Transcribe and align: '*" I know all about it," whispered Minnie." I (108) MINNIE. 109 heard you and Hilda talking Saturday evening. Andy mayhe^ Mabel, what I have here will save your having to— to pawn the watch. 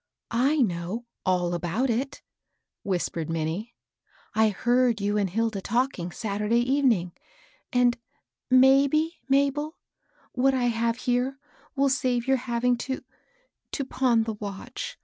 '*" 0.15 0.21
I 0.49 0.55
know 0.63 1.05
all 1.27 1.53
about 1.53 1.91
it," 1.91 2.23
whispered 2.81 3.29
Minnie." 3.29 3.75
I 4.33 4.45
(108) 4.45 4.65
MINNIE. 4.65 4.81
109 4.87 4.87
heard 4.87 5.01
you 5.01 5.17
and 5.19 5.29
Hilda 5.29 5.61
talking 5.61 6.11
Saturday 6.11 6.55
evening. 6.59 7.11
Andy 7.71 7.99
mayhe^ 8.51 9.09
Mabel, 9.29 9.77
what 10.31 10.55
I 10.55 10.63
have 10.73 10.95
here 10.97 11.37
will 11.75 11.89
save 11.89 12.27
your 12.27 12.37
having 12.37 12.77
to— 12.77 13.03
to 13.73 13.85
pawn 13.85 14.23
the 14.23 14.33
watch. 14.33 14.97